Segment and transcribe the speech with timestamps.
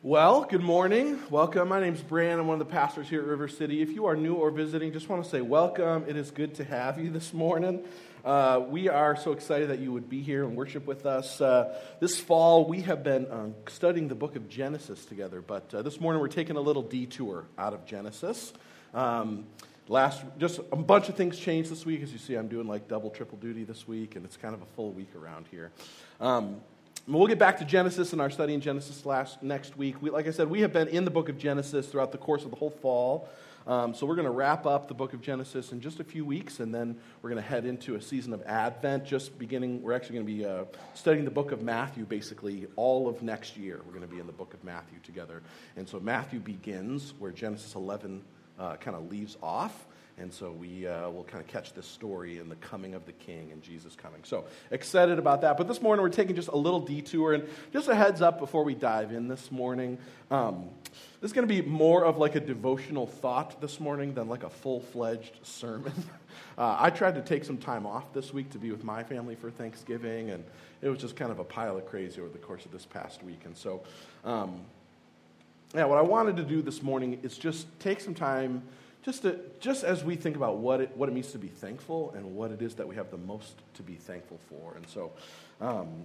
[0.00, 1.18] Well, good morning.
[1.28, 1.70] Welcome.
[1.70, 2.38] My name is Bran.
[2.38, 3.82] I'm one of the pastors here at River City.
[3.82, 6.04] If you are new or visiting, just want to say welcome.
[6.06, 7.82] It is good to have you this morning.
[8.24, 11.40] Uh, we are so excited that you would be here and worship with us.
[11.40, 15.82] Uh, this fall, we have been um, studying the book of Genesis together, but uh,
[15.82, 18.52] this morning we're taking a little detour out of Genesis.
[18.94, 19.46] Um,
[19.88, 22.04] last, just a bunch of things changed this week.
[22.04, 24.62] As you see, I'm doing like double, triple duty this week, and it's kind of
[24.62, 25.72] a full week around here.
[26.20, 26.60] Um,
[27.10, 30.02] We'll get back to Genesis in our study in Genesis last, next week.
[30.02, 32.44] We, like I said, we have been in the book of Genesis throughout the course
[32.44, 33.30] of the whole fall.
[33.66, 36.26] Um, so we're going to wrap up the book of Genesis in just a few
[36.26, 39.06] weeks, and then we're going to head into a season of Advent.
[39.06, 43.08] Just beginning, we're actually going to be uh, studying the book of Matthew basically all
[43.08, 43.80] of next year.
[43.86, 45.40] We're going to be in the book of Matthew together.
[45.76, 48.22] And so Matthew begins where Genesis 11
[48.58, 49.86] uh, kind of leaves off.
[50.20, 53.12] And so we uh, will kind of catch this story in the coming of the
[53.12, 54.24] King and Jesus coming.
[54.24, 55.56] So excited about that.
[55.56, 57.34] But this morning we're taking just a little detour.
[57.34, 59.98] And just a heads up before we dive in this morning.
[60.30, 60.70] Um,
[61.20, 64.42] this is going to be more of like a devotional thought this morning than like
[64.42, 65.92] a full fledged sermon.
[66.56, 69.36] Uh, I tried to take some time off this week to be with my family
[69.36, 70.44] for Thanksgiving, and
[70.82, 73.22] it was just kind of a pile of crazy over the course of this past
[73.22, 73.42] week.
[73.44, 73.82] And so,
[74.24, 74.62] um,
[75.72, 78.62] yeah, what I wanted to do this morning is just take some time
[79.02, 82.12] just, to, just as we think about what it, what it means to be thankful
[82.16, 84.74] and what it is that we have the most to be thankful for.
[84.76, 85.12] And so,
[85.60, 86.04] um,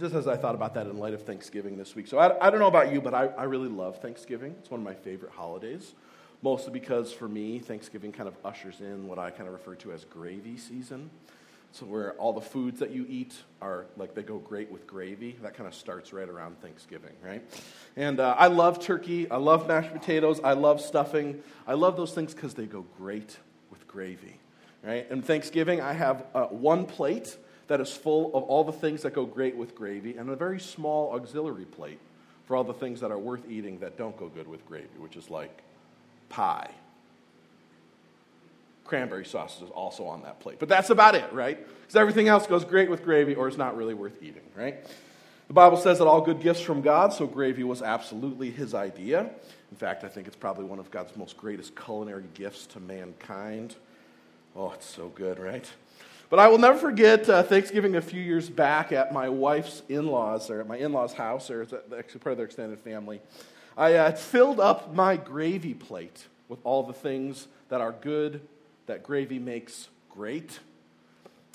[0.00, 2.06] just as I thought about that in light of Thanksgiving this week.
[2.06, 4.54] So, I, I don't know about you, but I, I really love Thanksgiving.
[4.58, 5.92] It's one of my favorite holidays,
[6.40, 9.92] mostly because for me, Thanksgiving kind of ushers in what I kind of refer to
[9.92, 11.10] as gravy season.
[11.72, 15.36] So where all the foods that you eat are like they go great with gravy.
[15.42, 17.42] That kind of starts right around Thanksgiving, right?
[17.96, 19.30] And uh, I love turkey.
[19.30, 20.38] I love mashed potatoes.
[20.44, 21.42] I love stuffing.
[21.66, 23.38] I love those things because they go great
[23.70, 24.36] with gravy,
[24.82, 25.10] right?
[25.10, 29.14] And Thanksgiving, I have uh, one plate that is full of all the things that
[29.14, 32.00] go great with gravy, and a very small auxiliary plate
[32.44, 35.16] for all the things that are worth eating that don't go good with gravy, which
[35.16, 35.62] is like
[36.28, 36.70] pie
[38.92, 40.58] cranberry sauce is also on that plate.
[40.58, 41.58] But that's about it, right?
[41.80, 44.86] Because everything else goes great with gravy or is not really worth eating, right?
[45.48, 49.30] The Bible says that all good gifts from God, so gravy was absolutely his idea.
[49.70, 53.76] In fact, I think it's probably one of God's most greatest culinary gifts to mankind.
[54.54, 55.66] Oh, it's so good, right?
[56.28, 60.08] But I will never forget uh, Thanksgiving a few years back at my wife's in
[60.08, 61.66] laws, or at my in law's house, or
[61.96, 63.22] actually part of their extended family.
[63.74, 68.46] I uh, filled up my gravy plate with all the things that are good
[68.86, 70.58] that gravy makes great,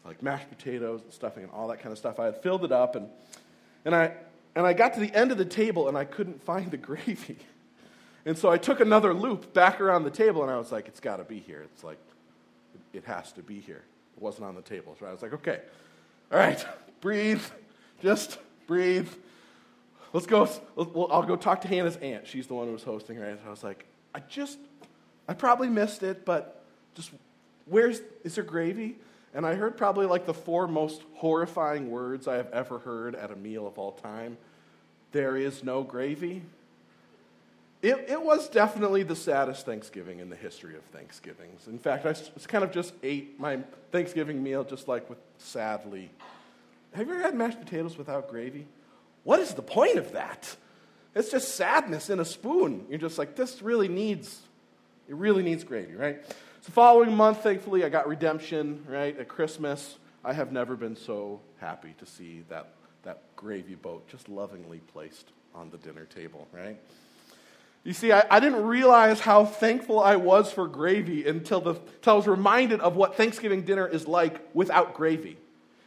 [0.06, 2.20] like mashed potatoes and stuffing and all that kind of stuff.
[2.20, 3.10] I had filled it up, and,
[3.86, 4.14] and, I,
[4.56, 7.38] and I got to the end of the table and I couldn't find the gravy.
[8.26, 11.00] And so I took another loop back around the table, and I was like, it's
[11.00, 11.62] got to be here.
[11.62, 12.00] It's like,
[12.92, 13.84] it has to be here.
[14.18, 14.98] It wasn't on the table.
[15.00, 15.62] So I was like, okay,
[16.32, 16.66] all right,
[17.02, 17.42] breathe,
[18.02, 19.10] just breathe.
[20.12, 20.50] Let's go.
[20.78, 22.28] I'll go talk to Hannah's aunt.
[22.28, 23.38] She's the one who was hosting, right?
[23.42, 23.86] So I was like,
[24.16, 24.58] I just,
[25.28, 26.57] I probably missed it, but
[26.98, 27.12] just
[27.66, 28.98] where's is there gravy?
[29.34, 33.32] And I heard probably like the four most horrifying words I have ever heard at
[33.32, 34.38] a meal of all time.
[35.12, 36.42] There is no gravy.
[37.84, 41.68] It, it was definitely the saddest Thanksgiving in the history of Thanksgivings.
[41.68, 42.16] In fact, I
[42.48, 43.60] kind of just ate my
[43.92, 46.10] Thanksgiving meal just like with sadly.
[46.94, 48.66] Have you ever had mashed potatoes without gravy?
[49.24, 50.56] What is the point of that?
[51.14, 52.86] It's just sadness in a spoon.
[52.90, 54.42] You're just like, this really needs,
[55.08, 56.24] it really needs gravy, right?
[56.68, 59.18] The following month, thankfully, I got redemption, right?
[59.18, 59.96] At Christmas,
[60.26, 62.74] I have never been so happy to see that,
[63.04, 66.78] that gravy boat just lovingly placed on the dinner table, right?
[67.86, 72.14] You see, I, I didn't realize how thankful I was for gravy until, the, until
[72.14, 75.38] I was reminded of what Thanksgiving dinner is like without gravy.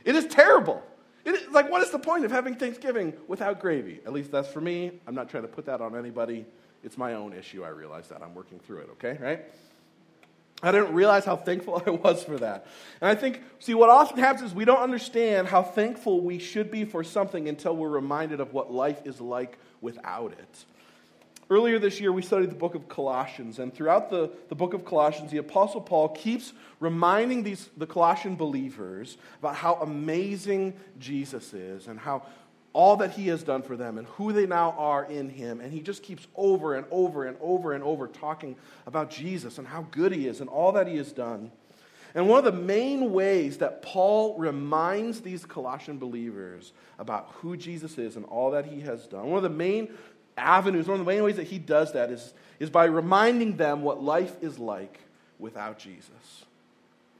[0.06, 0.82] It is terrible.
[1.26, 4.00] It is, like, what is the point of having Thanksgiving without gravy?
[4.06, 4.92] At least that's for me.
[5.06, 6.46] I'm not trying to put that on anybody.
[6.82, 7.64] It's my own issue.
[7.64, 8.22] I realize that.
[8.22, 9.18] I'm working through it, okay?
[9.22, 9.44] Right?
[10.62, 12.66] I didn't realize how thankful I was for that.
[13.00, 16.70] And I think, see, what often happens is we don't understand how thankful we should
[16.70, 20.64] be for something until we're reminded of what life is like without it.
[21.48, 24.84] Earlier this year, we studied the book of Colossians, and throughout the, the book of
[24.84, 31.88] Colossians, the Apostle Paul keeps reminding these, the Colossian believers about how amazing Jesus is
[31.88, 32.22] and how
[32.72, 35.60] all that he has done for them and who they now are in him.
[35.60, 38.56] And he just keeps over and over and over and over talking
[38.86, 41.50] about Jesus and how good he is and all that he has done.
[42.14, 47.98] And one of the main ways that Paul reminds these Colossian believers about who Jesus
[47.98, 49.88] is and all that he has done, one of the main
[50.36, 53.82] avenues, one of the main ways that he does that is, is by reminding them
[53.82, 55.00] what life is like
[55.38, 56.44] without Jesus.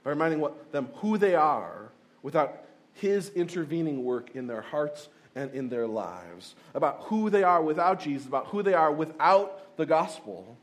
[0.03, 1.91] By reminding what, them who they are
[2.23, 2.65] without
[2.95, 5.09] his intervening work in their hearts
[5.41, 9.77] and in their lives, about who they are without Jesus, about who they are without
[9.77, 10.57] the gospel.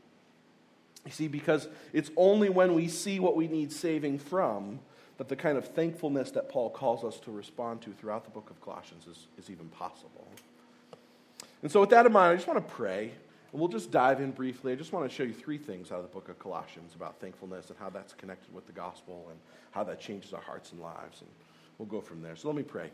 [1.04, 4.80] You see, because it's only when we see what we need saving from
[5.18, 8.50] that the kind of thankfulness that Paul calls us to respond to throughout the book
[8.50, 10.26] of Colossians is, is even possible.
[11.62, 13.10] And so, with that in mind, I just want to pray,
[13.52, 14.72] and we'll just dive in briefly.
[14.72, 17.20] I just want to show you three things out of the book of Colossians about
[17.20, 19.40] thankfulness and how that's connected with the gospel and
[19.72, 21.20] how that changes our hearts and lives.
[21.20, 21.30] And
[21.78, 22.36] we'll go from there.
[22.36, 22.90] So, let me pray.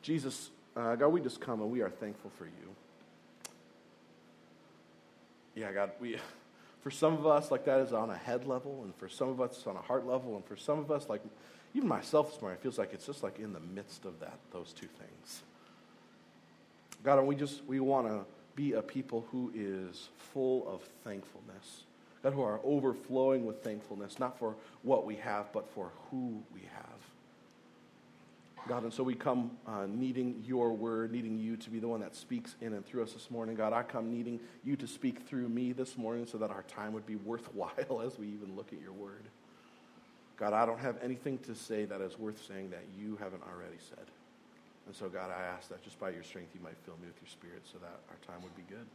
[0.00, 2.74] Jesus, uh, God, we just come and we are thankful for you.
[5.54, 6.16] Yeah, God, we.
[6.80, 9.40] For some of us, like that is on a head level, and for some of
[9.40, 11.20] us, it's on a heart level, and for some of us, like
[11.74, 14.38] even myself this morning, it feels like it's just like in the midst of that,
[14.52, 15.42] those two things.
[17.02, 18.20] God, and we just we want to
[18.54, 21.84] be a people who is full of thankfulness.
[22.22, 26.62] God, who are overflowing with thankfulness, not for what we have, but for who we
[26.72, 26.97] have.
[28.68, 32.00] God, and so we come uh, needing your word, needing you to be the one
[32.00, 33.56] that speaks in and through us this morning.
[33.56, 36.92] God, I come needing you to speak through me this morning so that our time
[36.92, 39.24] would be worthwhile as we even look at your word.
[40.36, 43.78] God, I don't have anything to say that is worth saying that you haven't already
[43.88, 44.04] said.
[44.86, 47.20] And so, God, I ask that just by your strength, you might fill me with
[47.20, 48.86] your spirit so that our time would be good.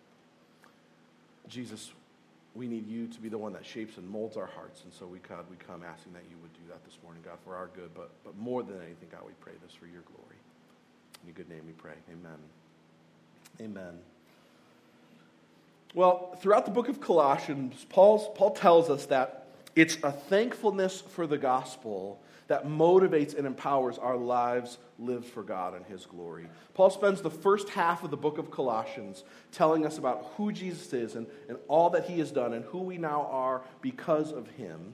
[1.49, 1.91] Jesus,
[2.55, 4.83] we need you to be the one that shapes and molds our hearts.
[4.83, 7.37] And so, we, God, we come asking that you would do that this morning, God,
[7.43, 7.89] for our good.
[7.95, 10.37] But, but more than anything, God, we pray this for your glory.
[11.21, 11.95] In your good name we pray.
[12.11, 12.37] Amen.
[13.59, 13.99] Amen.
[15.95, 19.42] Well, throughout the book of Colossians, Paul's, Paul tells us that
[19.75, 25.75] it's a thankfulness for the gospel that motivates and empowers our lives lived for God
[25.75, 26.47] and His glory.
[26.73, 30.93] Paul spends the first half of the book of Colossians telling us about who Jesus
[30.93, 34.47] is and, and all that He has done and who we now are because of
[34.51, 34.93] Him.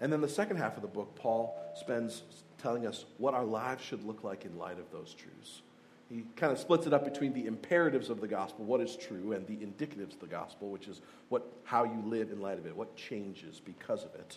[0.00, 2.22] And then the second half of the book, Paul spends
[2.58, 5.62] telling us what our lives should look like in light of those truths.
[6.12, 9.32] He kind of splits it up between the imperatives of the gospel, what is true,
[9.32, 11.00] and the indicatives of the gospel, which is
[11.30, 14.36] what, how you live in light of it, what changes because of it.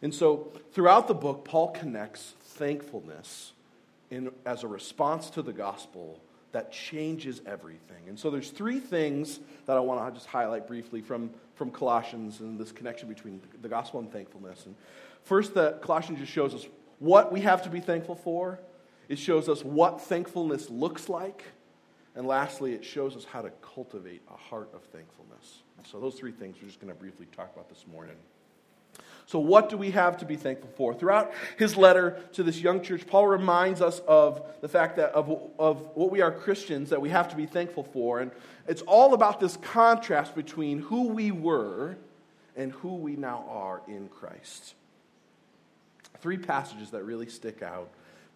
[0.00, 3.52] And so throughout the book, Paul connects thankfulness
[4.10, 6.18] in, as a response to the gospel
[6.52, 8.08] that changes everything.
[8.08, 12.40] And so there's three things that I want to just highlight briefly from, from Colossians
[12.40, 14.64] and this connection between the gospel and thankfulness.
[14.64, 14.74] And
[15.24, 16.66] first, that Colossians just shows us
[16.98, 18.58] what we have to be thankful for.
[19.10, 21.42] It shows us what thankfulness looks like.
[22.14, 25.62] And lastly, it shows us how to cultivate a heart of thankfulness.
[25.84, 28.14] So those three things we're just going to briefly talk about this morning.
[29.26, 30.94] So, what do we have to be thankful for?
[30.94, 35.50] Throughout his letter to this young church, Paul reminds us of the fact that of,
[35.58, 38.20] of what we are Christians that we have to be thankful for.
[38.20, 38.30] And
[38.68, 41.96] it's all about this contrast between who we were
[42.56, 44.74] and who we now are in Christ.
[46.20, 47.90] Three passages that really stick out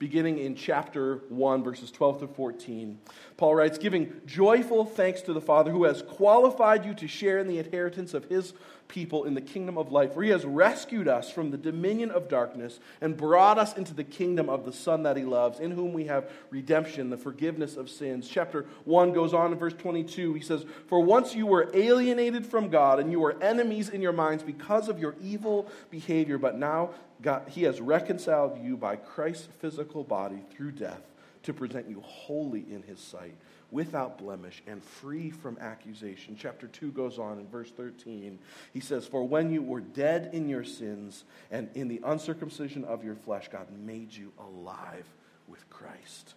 [0.05, 2.99] beginning in chapter 1, verses 12 to 14.
[3.39, 7.49] Paul writes, Giving joyful thanks to the Father who has qualified you to share in
[7.49, 8.53] the inheritance of his
[8.89, 12.29] people in the kingdom of light, for he has rescued us from the dominion of
[12.29, 15.93] darkness and brought us into the kingdom of the Son that he loves, in whom
[15.93, 18.29] we have redemption, the forgiveness of sins.
[18.29, 20.35] Chapter 1 goes on in verse 22.
[20.35, 24.13] He says, For once you were alienated from God, and you were enemies in your
[24.13, 26.91] minds because of your evil behavior, but now
[27.23, 31.01] God, he has reconciled you by Christ's physical body through death
[31.45, 33.37] to present you holy in his sight
[33.71, 36.37] without blemish and free from accusation.
[36.39, 38.39] Chapter 2 goes on in verse 13.
[38.73, 43.05] He says, For when you were dead in your sins and in the uncircumcision of
[43.05, 45.07] your flesh, God made you alive
[45.49, 46.35] with Christ.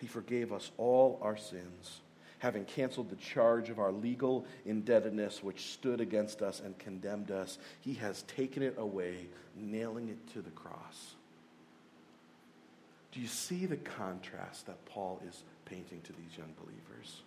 [0.00, 2.00] He forgave us all our sins,
[2.40, 7.58] having canceled the charge of our legal indebtedness which stood against us and condemned us.
[7.80, 11.14] He has taken it away, nailing it to the cross.
[13.12, 17.20] Do you see the contrast that Paul is painting to these young believers?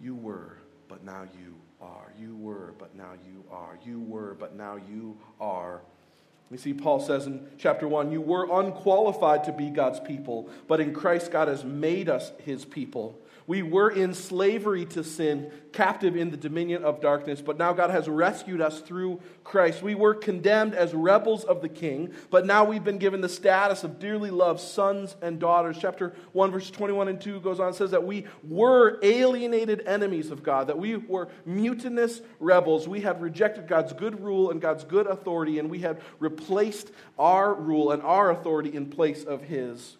[0.00, 0.56] You were,
[0.88, 2.12] but now you are.
[2.18, 3.78] You were, but now you are.
[3.84, 5.82] You were, but now you are.
[6.50, 10.80] We see Paul says in chapter 1 You were unqualified to be God's people, but
[10.80, 13.18] in Christ God has made us his people.
[13.46, 17.90] We were in slavery to sin, captive in the dominion of darkness, but now God
[17.90, 19.82] has rescued us through Christ.
[19.82, 23.84] We were condemned as rebels of the king, but now we've been given the status
[23.84, 25.76] of dearly loved sons and daughters.
[25.80, 30.32] Chapter 1, verses 21 and 2 goes on and says that we were alienated enemies
[30.32, 32.88] of God, that we were mutinous rebels.
[32.88, 37.54] We had rejected God's good rule and God's good authority, and we had replaced our
[37.54, 39.96] rule and our authority in place of His.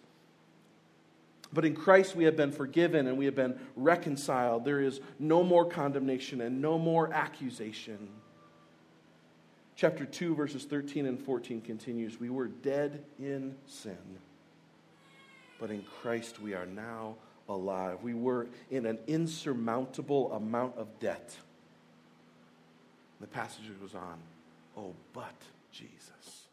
[1.53, 4.65] But in Christ we have been forgiven and we have been reconciled.
[4.65, 8.09] There is no more condemnation and no more accusation.
[9.75, 13.97] Chapter 2, verses 13 and 14 continues We were dead in sin.
[15.59, 17.15] but in Christ we are now
[17.49, 17.99] alive.
[18.03, 21.35] We were in an insurmountable amount of debt.
[23.21, 24.17] The passage goes on,
[24.77, 25.33] oh, but
[25.71, 26.47] Jesus.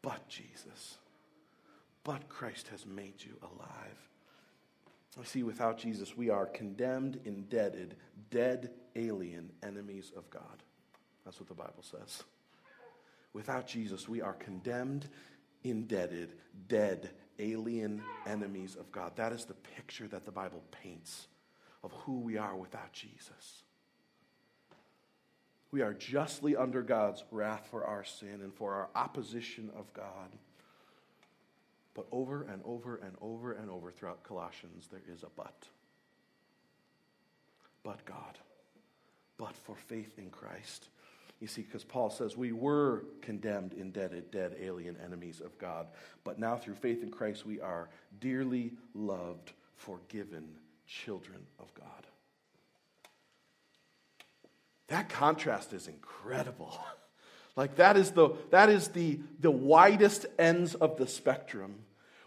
[0.00, 0.96] But Jesus.
[2.04, 4.08] But Christ has made you alive.
[5.20, 7.96] I see, without Jesus, we are condemned, indebted,
[8.30, 10.62] dead, alien, enemies of God.
[11.24, 12.22] That's what the Bible says.
[13.34, 15.08] Without Jesus, we are condemned,
[15.64, 16.32] indebted,
[16.68, 19.12] dead, alien enemies of God.
[19.16, 21.28] That is the picture that the Bible paints
[21.84, 23.62] of who we are without Jesus.
[25.70, 30.30] We are justly under God's wrath for our sin and for our opposition of God.
[31.94, 35.68] But over and over and over and over throughout Colossians, there is a but.
[37.82, 38.38] But God.
[39.36, 40.88] But for faith in Christ.
[41.40, 45.88] You see, because Paul says we were condemned, indebted, dead, alien enemies of God.
[46.22, 47.88] But now through faith in Christ, we are
[48.20, 50.48] dearly loved, forgiven
[50.86, 52.06] children of God.
[54.86, 56.78] That contrast is incredible.
[57.56, 61.74] Like that is the that is the the widest ends of the spectrum.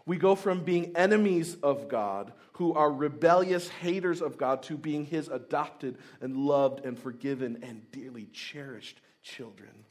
[0.06, 5.04] We go from being enemies of God, who are rebellious haters of God, to being
[5.04, 9.84] his adopted and loved and forgiven and dearly cherished children.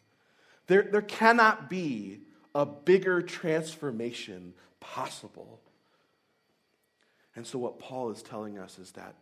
[0.68, 2.22] There, there cannot be
[2.56, 5.60] a bigger transformation possible.
[7.36, 9.16] And so, what Paul is telling us is that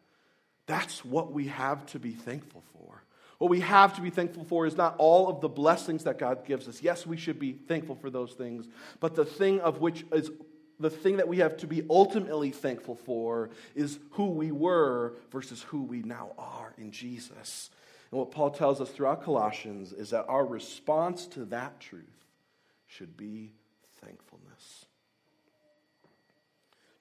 [0.68, 3.02] that's what we have to be thankful for.
[3.44, 6.46] What we have to be thankful for is not all of the blessings that God
[6.46, 6.82] gives us.
[6.82, 8.70] Yes, we should be thankful for those things,
[9.02, 10.32] but the thing of which is
[10.80, 15.62] the thing that we have to be ultimately thankful for is who we were versus
[15.64, 17.70] who we now are in Jesus.
[18.12, 22.24] And what Paul tells us throughout Colossians is that our response to that truth
[22.88, 23.52] should be
[24.00, 24.83] thankfulness.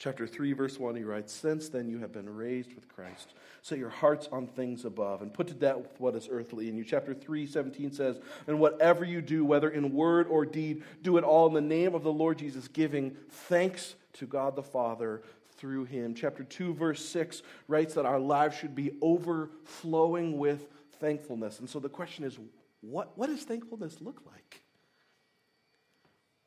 [0.03, 3.35] Chapter 3, verse 1, he writes, Since then you have been raised with Christ.
[3.63, 6.83] Set your hearts on things above and put to death what is earthly in you.
[6.83, 8.19] Chapter 3, 17 says,
[8.49, 11.95] And whatever you do, whether in word or deed, do it all in the name
[11.95, 15.23] of the Lord Jesus, giving thanks to God the Father
[15.57, 16.17] through him.
[16.17, 20.67] Chapter 2, verse 6 writes that our lives should be overflowing with
[20.99, 21.61] thankfulness.
[21.61, 22.41] And so the question is,
[22.81, 24.62] what, what does thankfulness look like?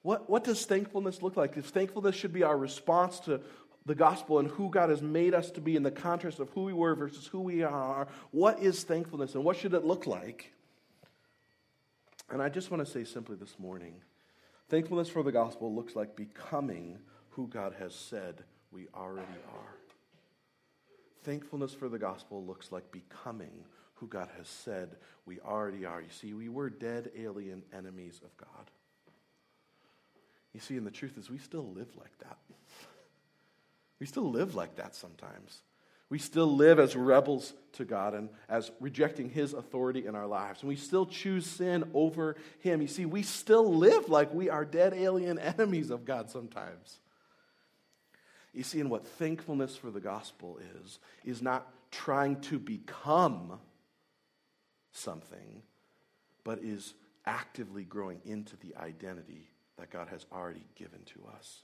[0.06, 1.58] What, what does thankfulness look like?
[1.58, 3.42] If thankfulness should be our response to
[3.88, 6.66] the gospel and who God has made us to be in the contrast of who
[6.66, 10.54] we were versus who we are, what is thankfulness and what should it look like?
[12.30, 13.96] And I just want to say simply this morning
[14.70, 19.76] thankfulness for the gospel looks like becoming who God has said we already are.
[21.24, 26.00] Thankfulness for the gospel looks like becoming who God has said we already are.
[26.00, 28.70] You see, we were dead, alien enemies of God.
[30.56, 32.38] You see, and the truth is, we still live like that.
[34.00, 35.62] We still live like that sometimes.
[36.10, 40.62] We still live as rebels to God and as rejecting His authority in our lives.
[40.62, 42.82] And we still choose sin over Him.
[42.82, 47.00] You see, we still live like we are dead alien enemies of God sometimes.
[48.54, 53.60] You see, and what thankfulness for the gospel is, is not trying to become
[54.94, 55.64] something,
[56.46, 56.94] but is
[57.26, 61.64] actively growing into the identity that God has already given to us.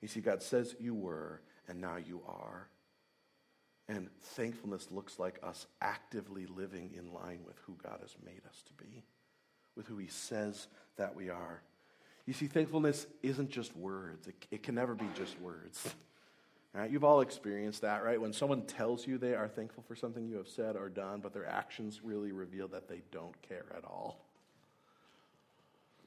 [0.00, 2.68] You see, God says you were, and now you are.
[3.88, 8.62] And thankfulness looks like us actively living in line with who God has made us
[8.66, 9.04] to be,
[9.76, 11.60] with who He says that we are.
[12.26, 15.94] You see, thankfulness isn't just words, it, it can never be just words.
[16.72, 16.88] Right?
[16.88, 18.20] You've all experienced that, right?
[18.20, 21.32] When someone tells you they are thankful for something you have said or done, but
[21.32, 24.24] their actions really reveal that they don't care at all.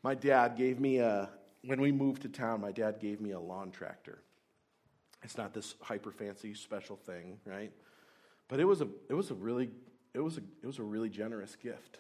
[0.04, 1.30] My dad gave me a,
[1.66, 4.20] when we moved to town, my dad gave me a lawn tractor.
[5.24, 7.72] It's not this hyper fancy special thing, right?
[8.50, 9.70] But it was a it was a really
[10.14, 12.00] it was a it was a really generous gift.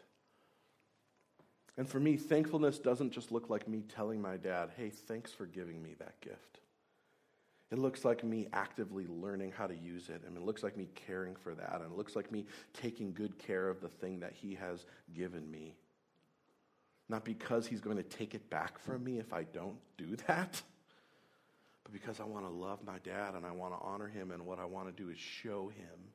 [1.77, 5.45] And for me, thankfulness doesn't just look like me telling my dad, "Hey, thanks for
[5.45, 6.59] giving me that gift."
[7.71, 10.21] It looks like me actively learning how to use it.
[10.27, 11.81] and it looks like me caring for that.
[11.81, 15.49] And it looks like me taking good care of the thing that he has given
[15.49, 15.75] me.
[17.09, 20.61] Not because he's going to take it back from me if I don't do that,
[21.83, 24.31] but because I want to love my dad and I want to honor him.
[24.31, 26.11] And what I want to do is show him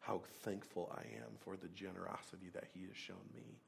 [0.00, 3.58] how thankful I am for the generosity that he has shown me.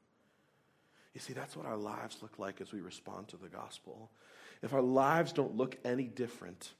[1.13, 4.09] You see, that's what our lives look like as we respond to the gospel.
[4.61, 6.71] If our lives don't look any different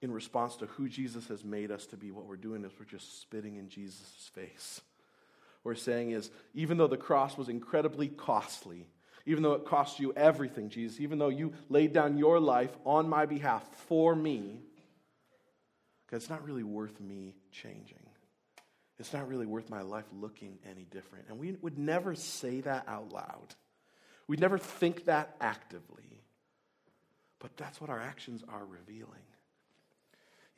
[0.00, 2.86] in response to who Jesus has made us to be, what we're doing is we're
[2.86, 4.80] just spitting in Jesus' face.
[5.62, 8.86] What we're saying is, even though the cross was incredibly costly,
[9.28, 13.08] even though it cost you everything, Jesus, even though you laid down your life on
[13.10, 14.62] my behalf for me,
[16.06, 17.98] because it's not really worth me changing.
[18.98, 21.26] It's not really worth my life looking any different.
[21.28, 23.54] And we would never say that out loud.
[24.26, 26.22] We'd never think that actively.
[27.38, 29.26] But that's what our actions are revealing.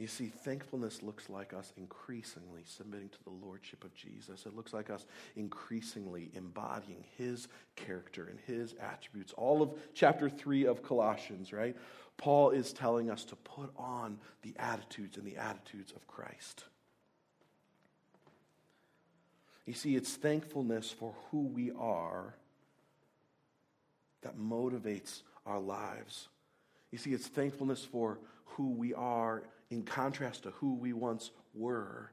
[0.00, 4.46] You see, thankfulness looks like us increasingly submitting to the lordship of Jesus.
[4.46, 5.04] It looks like us
[5.36, 9.34] increasingly embodying his character and his attributes.
[9.34, 11.76] All of chapter 3 of Colossians, right?
[12.16, 16.64] Paul is telling us to put on the attitudes and the attitudes of Christ.
[19.66, 22.34] You see, it's thankfulness for who we are
[24.22, 26.28] that motivates our lives.
[26.90, 28.18] You see, it's thankfulness for
[28.56, 32.10] who we are in contrast to who we once were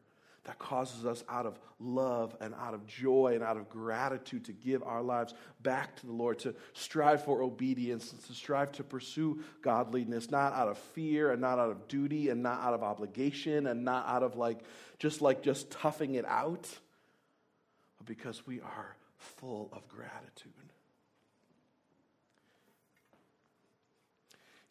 [0.48, 4.54] that causes us out of love and out of joy and out of gratitude to
[4.54, 8.84] give our lives back to the Lord, to strive for obedience and to strive to
[8.84, 12.82] pursue godliness, not out of fear and not out of duty and not out of
[12.82, 14.60] obligation and not out of like
[15.00, 16.68] just like just toughing it out,
[17.98, 20.54] but because we are full of gratitude.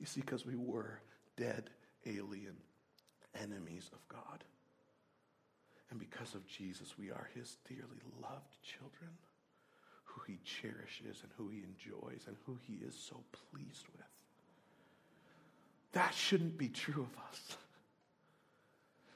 [0.00, 1.00] You see, because we were
[1.36, 1.68] dead,
[2.06, 2.56] alien
[3.42, 4.44] enemies of God.
[5.90, 9.10] And because of Jesus, we are his dearly loved children,
[10.04, 14.06] who he cherishes and who he enjoys and who he is so pleased with.
[15.92, 17.56] That shouldn't be true of us.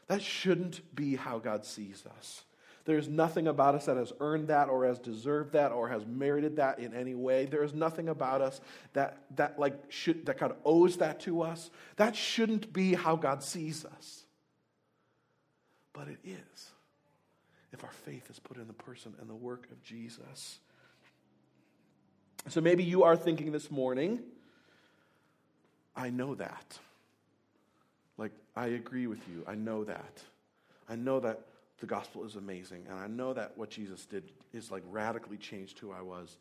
[0.07, 2.43] That shouldn't be how God sees us.
[2.85, 6.57] There's nothing about us that has earned that or has deserved that or has merited
[6.57, 7.45] that in any way.
[7.45, 8.61] There is nothing about us
[8.95, 11.71] that, that like should that God owes that to us.
[11.97, 14.25] That shouldn't be how God sees us.
[15.93, 16.71] But it is.
[17.73, 20.59] If our faith is put in the person and the work of Jesus.
[22.49, 24.21] So maybe you are thinking this morning,
[25.95, 26.79] I know that.
[28.17, 29.45] Like, I agree with you.
[29.47, 30.23] I know that.
[30.89, 31.41] I know that
[31.81, 32.85] the gospel is amazing.
[32.89, 36.37] And I know that what Jesus did is like radically changed who I was.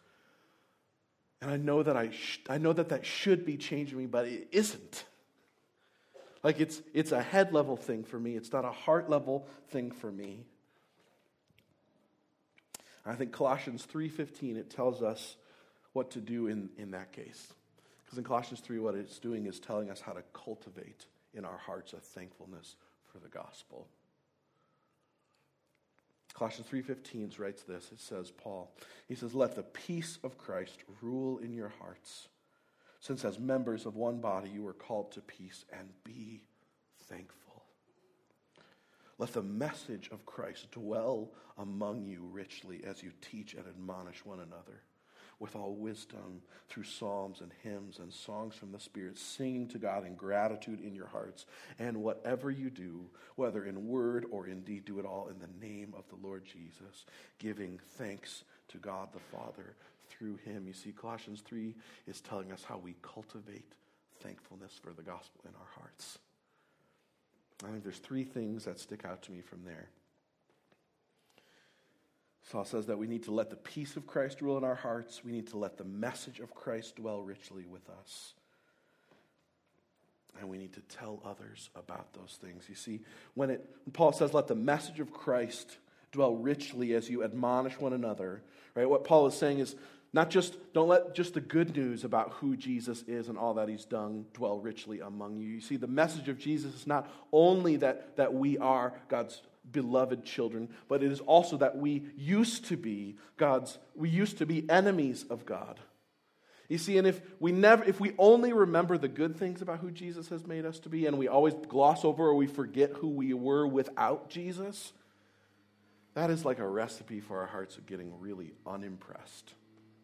[1.41, 4.27] And I know that I, sh- I know that that should be changing me, but
[4.27, 5.05] it isn't.
[6.43, 8.35] Like it's, it's a head level thing for me.
[8.35, 10.45] It's not a heart level thing for me.
[13.05, 15.35] I think Colossians 3.15, it tells us
[15.93, 17.47] what to do in, in that case.
[18.05, 21.57] Because in Colossians 3, what it's doing is telling us how to cultivate in our
[21.57, 22.75] hearts a thankfulness
[23.11, 23.87] for the gospel.
[26.33, 27.91] Colossians 3:15 writes this.
[27.91, 28.73] It says Paul.
[29.07, 32.29] He says, "Let the peace of Christ rule in your hearts,
[32.99, 36.43] since as members of one body you were called to peace and be
[36.97, 37.65] thankful.
[39.17, 44.39] Let the message of Christ dwell among you richly as you teach and admonish one
[44.39, 44.83] another."
[45.39, 50.05] With all wisdom through psalms and hymns and songs from the Spirit, singing to God
[50.05, 51.45] in gratitude in your hearts.
[51.79, 55.65] And whatever you do, whether in word or in deed, do it all in the
[55.65, 57.05] name of the Lord Jesus,
[57.39, 59.75] giving thanks to God the Father
[60.09, 60.67] through him.
[60.67, 61.75] You see, Colossians 3
[62.07, 63.73] is telling us how we cultivate
[64.21, 66.19] thankfulness for the gospel in our hearts.
[67.63, 69.89] I think there's three things that stick out to me from there.
[72.51, 75.23] Saul says that we need to let the peace of Christ rule in our hearts.
[75.23, 78.33] We need to let the message of Christ dwell richly with us.
[80.39, 82.63] And we need to tell others about those things.
[82.67, 83.01] You see,
[83.35, 85.77] when, it, when Paul says, let the message of Christ
[86.11, 88.41] dwell richly as you admonish one another,
[88.73, 88.89] right?
[88.89, 89.75] What Paul is saying is
[90.11, 93.69] not just, don't let just the good news about who Jesus is and all that
[93.69, 95.49] he's done dwell richly among you.
[95.49, 99.39] You see, the message of Jesus is not only that, that we are God's
[99.71, 104.45] beloved children, but it is also that we used to be God's, we used to
[104.45, 105.79] be enemies of God.
[106.67, 109.89] You see, and if we never, if we only remember the good things about who
[109.89, 113.09] Jesus has made us to be, and we always gloss over or we forget who
[113.09, 114.93] we were without Jesus,
[116.13, 119.53] that is like a recipe for our hearts of getting really unimpressed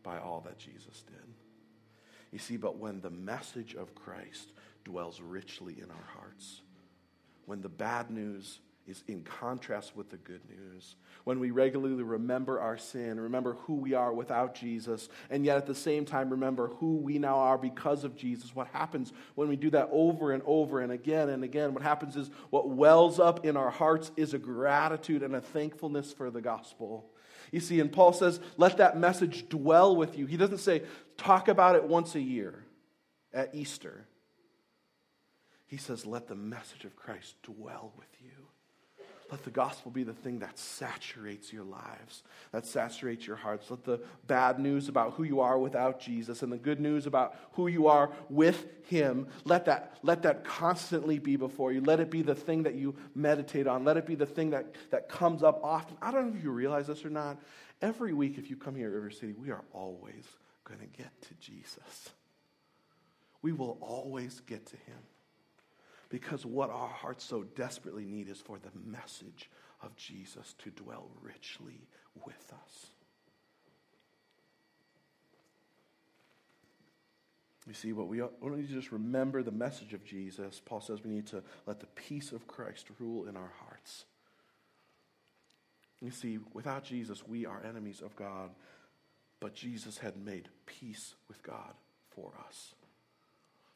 [0.02, 1.34] by all that Jesus did.
[2.32, 4.52] You see, but when the message of Christ
[4.84, 6.62] dwells richly in our hearts,
[7.46, 10.96] when the bad news is in contrast with the good news.
[11.24, 15.66] When we regularly remember our sin, remember who we are without Jesus, and yet at
[15.66, 19.56] the same time remember who we now are because of Jesus, what happens when we
[19.56, 21.74] do that over and over and again and again?
[21.74, 26.14] What happens is what wells up in our hearts is a gratitude and a thankfulness
[26.14, 27.10] for the gospel.
[27.52, 30.26] You see, and Paul says, let that message dwell with you.
[30.26, 30.84] He doesn't say,
[31.18, 32.66] talk about it once a year
[33.34, 34.08] at Easter.
[35.68, 38.30] He says, let the message of Christ dwell with you.
[39.32, 43.72] Let the gospel be the thing that saturates your lives, that saturates your hearts.
[43.72, 47.36] Let the bad news about who you are without Jesus and the good news about
[47.54, 51.82] who you are with Him, let that, let that constantly be before you.
[51.82, 53.84] Let it be the thing that you meditate on.
[53.84, 55.98] Let it be the thing that, that comes up often.
[56.02, 57.40] I don't know if you realize this or not.
[57.82, 60.26] Every week, if you come here at River City, we are always
[60.66, 62.10] going to get to Jesus.
[63.42, 64.98] We will always get to Him.
[66.10, 69.50] Because what our hearts so desperately need is for the message
[69.82, 71.88] of Jesus to dwell richly
[72.26, 72.88] with us.
[77.68, 80.62] You see, what we, we don't need to just remember the message of Jesus.
[80.64, 84.06] Paul says we need to let the peace of Christ rule in our hearts.
[86.02, 88.52] You see, without Jesus, we are enemies of God,
[89.40, 91.74] but Jesus had made peace with God
[92.12, 92.76] for us.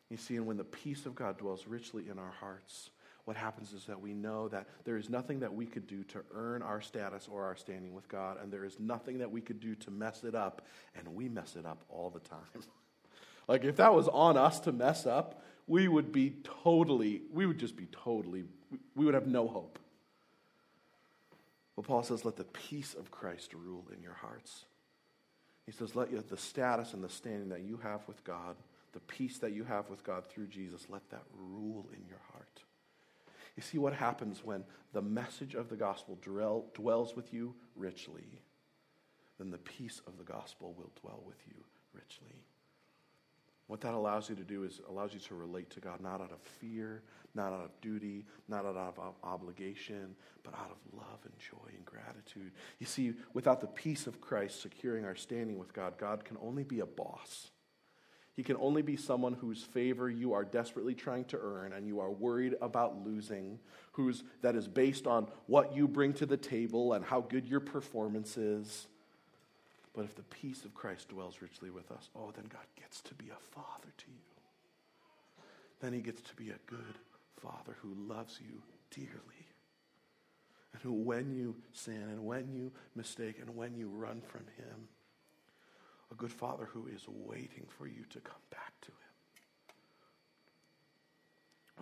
[0.10, 2.90] You see, and when the peace of God dwells richly in our hearts,
[3.26, 6.22] what happens is that we know that there is nothing that we could do to
[6.34, 9.60] earn our status or our standing with God, and there is nothing that we could
[9.60, 10.64] do to mess it up,
[10.96, 12.40] and we mess it up all the time.
[13.48, 17.60] like, if that was on us to mess up, we would be totally, we would
[17.60, 18.46] just be totally,
[18.96, 19.78] we would have no hope.
[21.76, 24.66] Well, Paul says, let the peace of Christ rule in your hearts.
[25.68, 28.56] He says, let the status and the standing that you have with God
[28.94, 32.64] the peace that you have with God through Jesus, let that rule in your heart.
[33.56, 36.18] You see what happens when the message of the gospel
[36.74, 38.42] dwells with you richly,
[39.38, 42.44] then the peace of the gospel will dwell with you richly.
[43.68, 46.32] What that allows you to do is allows you to relate to God not out
[46.32, 47.04] of fear,
[47.36, 51.86] not out of duty, not out of obligation, but out of love and joy and
[51.86, 52.52] gratitude.
[52.80, 56.64] You see, without the peace of Christ securing our standing with God, God can only
[56.64, 57.52] be a boss.
[58.40, 62.00] He can only be someone whose favor you are desperately trying to earn and you
[62.00, 63.60] are worried about losing,
[63.92, 67.60] who's, that is based on what you bring to the table and how good your
[67.60, 68.88] performance is.
[69.94, 73.14] But if the peace of Christ dwells richly with us, oh, then God gets to
[73.14, 75.44] be a father to you.
[75.82, 76.98] Then he gets to be a good
[77.42, 79.48] father who loves you dearly.
[80.72, 84.88] And who, when you sin and when you mistake and when you run from him,
[86.12, 88.96] a good father who is waiting for you to come back to him,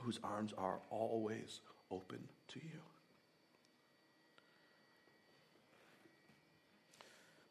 [0.03, 1.61] whose arms are always
[1.91, 2.81] open to you.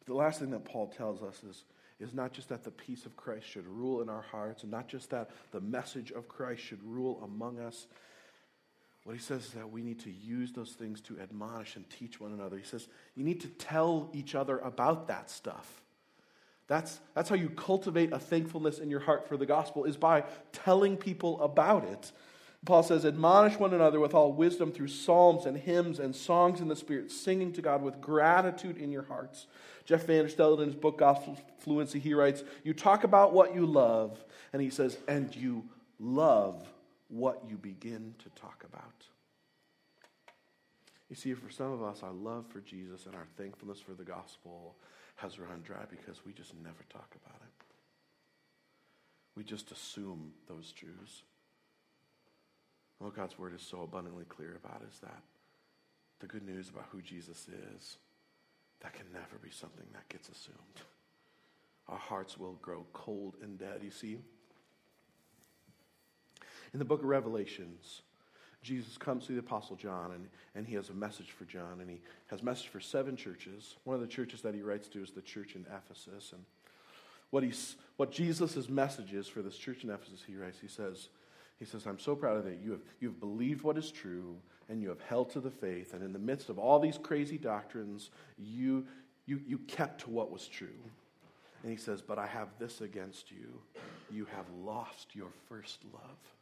[0.05, 1.65] The last thing that Paul tells us is,
[1.99, 4.87] is not just that the peace of Christ should rule in our hearts, and not
[4.87, 7.87] just that the message of Christ should rule among us.
[9.03, 12.19] What he says is that we need to use those things to admonish and teach
[12.19, 12.57] one another.
[12.57, 15.81] He says you need to tell each other about that stuff.
[16.67, 20.25] That's, that's how you cultivate a thankfulness in your heart for the gospel, is by
[20.51, 22.11] telling people about it.
[22.65, 26.67] Paul says, Admonish one another with all wisdom through psalms and hymns and songs in
[26.67, 29.47] the Spirit, singing to God with gratitude in your hearts.
[29.85, 34.21] Jeff Vanderstelt, in his book Gospel Fluency, he writes, You talk about what you love,
[34.51, 35.63] and he says, And you
[35.99, 36.67] love
[37.07, 39.05] what you begin to talk about.
[41.09, 44.03] You see, for some of us, our love for Jesus and our thankfulness for the
[44.03, 44.75] gospel
[45.17, 47.65] has run dry because we just never talk about it.
[49.35, 51.23] We just assume those truths.
[52.99, 55.21] What God's word is so abundantly clear about is that
[56.19, 57.97] the good news about who Jesus is,
[58.81, 60.81] that can never be something that gets assumed.
[61.87, 63.81] Our hearts will grow cold and dead.
[63.83, 64.17] You see,
[66.73, 68.01] in the book of Revelations,
[68.67, 71.79] Jesus comes to the Apostle John and, and he has a message for John.
[71.79, 73.77] And he has a message for seven churches.
[73.85, 76.33] One of the churches that he writes to is the church in Ephesus.
[76.33, 76.43] And
[77.29, 81.07] what, he's, what Jesus' message is for this church in Ephesus, he writes, he says,
[81.57, 82.59] he says, I'm so proud of that.
[82.61, 84.35] You have, you have believed what is true
[84.67, 85.93] and you have held to the faith.
[85.93, 88.85] And in the midst of all these crazy doctrines, you,
[89.25, 90.67] you, you kept to what was true.
[91.63, 93.61] And he says, But I have this against you.
[94.11, 96.36] You have lost your first love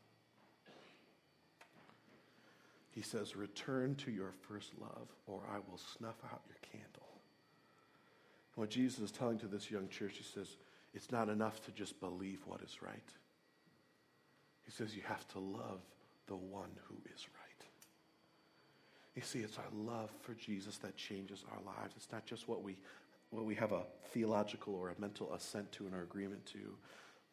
[2.95, 7.09] he says, Return to your first love, or I will snuff out your candle.
[8.55, 10.55] And what Jesus is telling to this young church, he says,
[10.93, 13.11] It's not enough to just believe what is right.
[14.63, 15.81] He says, You have to love
[16.27, 17.45] the one who is right.
[19.13, 21.93] You see, it's our love for Jesus that changes our lives.
[21.97, 22.77] It's not just what we,
[23.29, 26.77] what we have a theological or a mental assent to and our agreement to.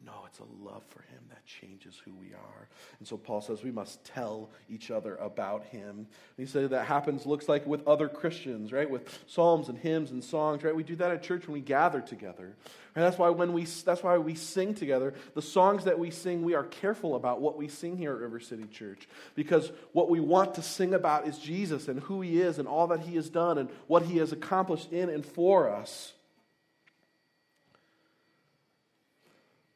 [0.05, 2.67] No, it's a love for him that changes who we are.
[2.99, 6.07] And so Paul says we must tell each other about him.
[6.35, 8.89] He said that happens, looks like with other Christians, right?
[8.89, 10.75] With psalms and hymns and songs, right?
[10.75, 12.53] We do that at church when we gather together.
[12.95, 15.13] And that's why when we that's why we sing together.
[15.35, 18.41] The songs that we sing, we are careful about what we sing here at River
[18.41, 19.07] City Church.
[19.35, 22.87] Because what we want to sing about is Jesus and who he is and all
[22.87, 26.13] that he has done and what he has accomplished in and for us.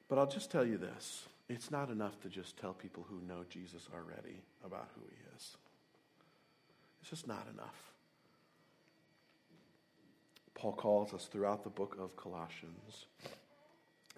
[0.08, 3.44] But I'll just tell you this it's not enough to just tell people who know
[3.50, 5.58] Jesus already about who he is.
[7.02, 7.92] It's just not enough.
[10.54, 13.06] Paul calls us throughout the book of Colossians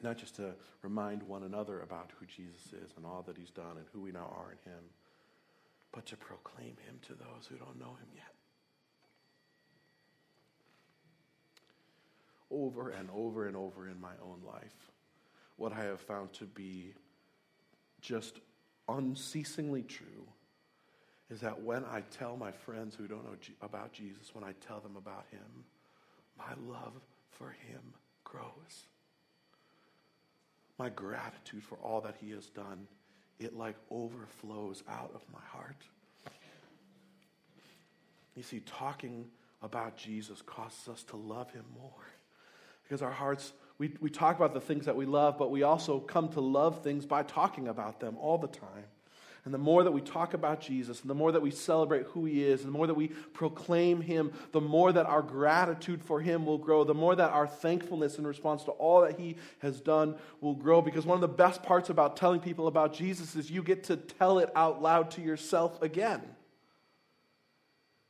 [0.04, 3.78] not just to remind one another about who Jesus is and all that he's done
[3.78, 4.84] and who we now are in him,
[5.92, 8.34] but to proclaim him to those who don't know him yet.
[12.52, 14.92] Over and over and over in my own life,
[15.60, 16.94] what I have found to be
[18.02, 18.40] just
[18.88, 20.26] unceasingly true
[21.30, 24.80] is that when I tell my friends who don't know about Jesus, when I tell
[24.80, 25.66] them about him,
[26.38, 26.94] my love
[27.32, 27.82] for him
[28.24, 28.88] grows.
[30.80, 32.88] My gratitude for all that he has done,
[33.40, 35.84] it like overflows out of my heart.
[38.36, 39.26] You see, talking
[39.62, 42.08] about Jesus causes us to love him more
[42.84, 46.00] because our hearts we, we talk about the things that we love, but we also
[46.00, 48.86] come to love things by talking about them all the time.
[49.46, 52.26] And the more that we talk about Jesus, and the more that we celebrate who
[52.26, 56.20] he is, and the more that we proclaim him, the more that our gratitude for
[56.20, 59.80] him will grow, the more that our thankfulness in response to all that he has
[59.80, 60.82] done will grow.
[60.82, 63.96] Because one of the best parts about telling people about Jesus is you get to
[63.96, 66.22] tell it out loud to yourself again.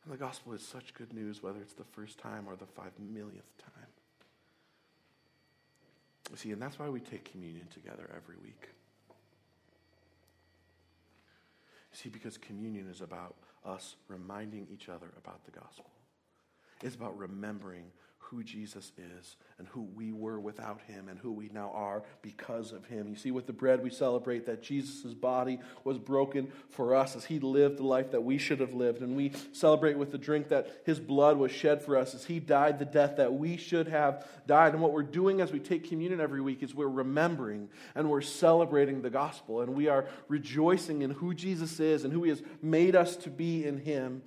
[0.03, 2.91] And the gospel is such good news, whether it's the first time or the five
[2.97, 3.85] millionth time.
[6.35, 8.69] See, and that's why we take communion together every week.
[11.91, 15.89] See, because communion is about us reminding each other about the gospel.
[16.81, 17.85] It's about remembering
[18.19, 22.71] who Jesus is and who we were without him and who we now are because
[22.71, 23.07] of him.
[23.07, 27.25] You see, with the bread, we celebrate that Jesus' body was broken for us as
[27.25, 29.01] he lived the life that we should have lived.
[29.01, 32.39] And we celebrate with the drink that his blood was shed for us as he
[32.39, 34.73] died the death that we should have died.
[34.73, 38.21] And what we're doing as we take communion every week is we're remembering and we're
[38.21, 42.43] celebrating the gospel and we are rejoicing in who Jesus is and who he has
[42.61, 44.21] made us to be in him.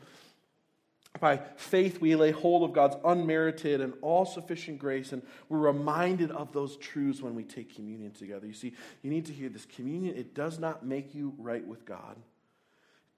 [1.20, 6.31] By faith, we lay hold of God's unmerited and all sufficient grace, and we're reminded
[6.31, 8.46] of those truths when we take communion together.
[8.46, 8.72] You see,
[9.03, 12.16] you need to hear this communion, it does not make you right with God.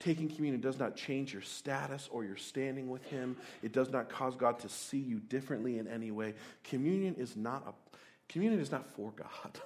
[0.01, 3.37] Taking communion does not change your status or your standing with Him.
[3.63, 6.35] It does not cause God to see you differently in any way.
[6.63, 7.73] Communion is not a
[8.31, 9.53] communion is not for God.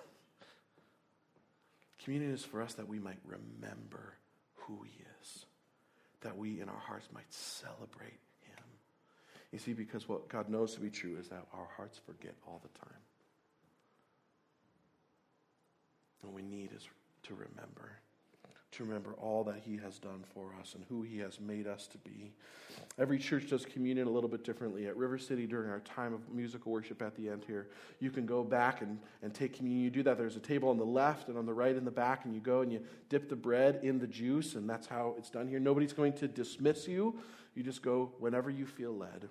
[2.04, 4.14] Communion is for us that we might remember
[4.54, 5.08] who He is
[6.22, 8.64] that we in our hearts might celebrate him.
[9.52, 12.60] You see, because what God knows to be true is that our hearts forget all
[12.62, 12.98] the time.
[16.22, 16.86] And we need is
[17.24, 17.98] to remember
[18.72, 21.86] to remember all that He has done for us and who He has made us
[21.88, 22.32] to be.
[22.98, 24.86] Every church does communion a little bit differently.
[24.86, 28.26] At River City, during our time of musical worship at the end here, you can
[28.26, 29.84] go back and, and take communion.
[29.84, 30.18] You do that.
[30.18, 32.40] There's a table on the left and on the right in the back, and you
[32.40, 35.60] go and you dip the bread in the juice, and that's how it's done here.
[35.60, 37.18] Nobody's going to dismiss you.
[37.54, 39.28] You just go whenever you feel led.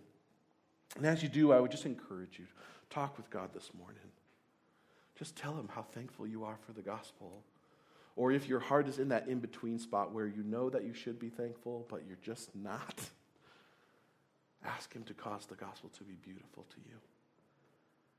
[0.96, 2.52] And as you do, I would just encourage you to
[2.90, 4.00] talk with God this morning.
[5.18, 7.44] Just tell Him how thankful you are for the gospel
[8.18, 10.94] or if your heart is in that in between spot where you know that you
[10.94, 13.00] should be thankful, but you're just not,
[14.66, 16.96] ask Him to cause the gospel to be beautiful to you.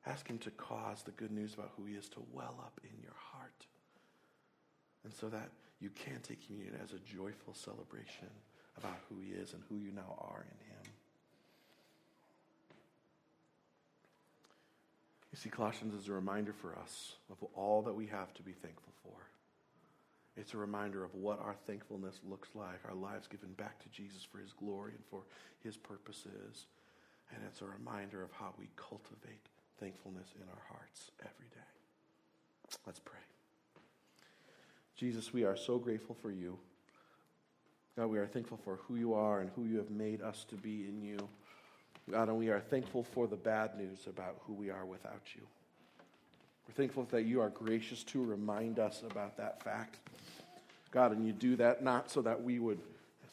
[0.07, 3.03] Ask Him to cause the good news about who He is to well up in
[3.03, 3.67] your heart.
[5.03, 8.31] And so that you can take communion as a joyful celebration
[8.77, 10.93] about who He is and who you now are in Him.
[15.33, 18.53] You see, Colossians is a reminder for us of all that we have to be
[18.53, 19.38] thankful for.
[20.39, 24.23] It's a reminder of what our thankfulness looks like, our lives given back to Jesus
[24.23, 25.23] for his glory and for
[25.65, 26.67] his purposes.
[27.35, 29.49] And it's a reminder of how we cultivate
[29.81, 32.77] thankfulness in our hearts every day.
[32.87, 33.19] Let's pray.
[34.97, 36.59] Jesus, we are so grateful for you.
[37.97, 40.55] God, we are thankful for who you are and who you have made us to
[40.55, 41.19] be in you.
[42.11, 45.43] God, and we are thankful for the bad news about who we are without you.
[46.69, 49.97] We're thankful that you are gracious to remind us about that fact.
[50.91, 52.81] God, and you do that not so that we would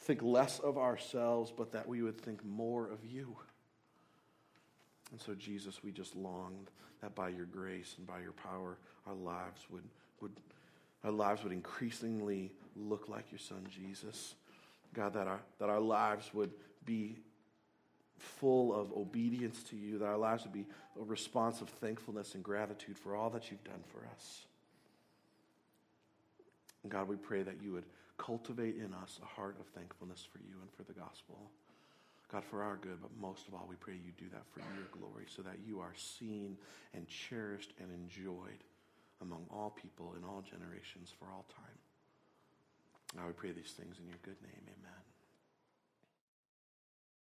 [0.02, 3.36] think less of ourselves, but that we would think more of you.
[5.12, 6.68] And so, Jesus, we just long
[7.02, 9.84] that by your grace and by your power, our lives would,
[10.22, 10.32] would,
[11.04, 14.36] our lives would increasingly look like your son, Jesus.
[14.94, 16.52] God, that our, that our lives would
[16.86, 17.18] be
[18.18, 20.66] full of obedience to you, that our lives would be
[21.00, 24.42] a response of thankfulness and gratitude for all that you've done for us.
[26.84, 27.86] And God, we pray that you would
[28.18, 31.50] cultivate in us a heart of thankfulness for you and for the gospel.
[32.32, 34.88] God, for our good, but most of all, we pray you do that for your
[34.92, 36.58] glory so that you are seen
[36.94, 38.64] and cherished and enjoyed
[39.22, 41.78] among all people in all generations for all time.
[43.16, 44.64] Now we pray these things in your good name.
[44.68, 45.05] Amen.